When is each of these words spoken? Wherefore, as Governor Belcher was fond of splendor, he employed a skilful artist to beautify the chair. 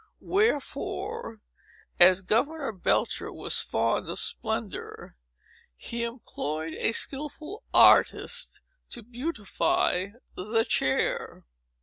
Wherefore, 0.23 1.41
as 1.99 2.23
Governor 2.23 2.71
Belcher 2.71 3.31
was 3.31 3.61
fond 3.61 4.09
of 4.09 4.17
splendor, 4.17 5.15
he 5.75 6.03
employed 6.03 6.73
a 6.79 6.91
skilful 6.91 7.61
artist 7.71 8.61
to 8.89 9.03
beautify 9.03 10.07
the 10.35 10.65
chair. 10.67 11.45